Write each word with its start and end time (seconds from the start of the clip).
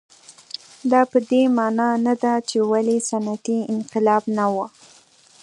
دا 0.91 1.01
په 1.11 1.17
دې 1.29 1.41
معنا 1.57 1.89
نه 2.05 2.13
ده 2.23 2.33
چې 2.49 2.57
ولې 2.71 2.97
صنعتي 3.09 3.59
انقلاب 3.73 4.23
نه 4.37 4.45
و. 4.53 4.55